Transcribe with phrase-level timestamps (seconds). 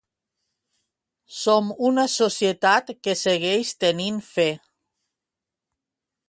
[1.39, 4.49] Som una societat que segueix tenint fe.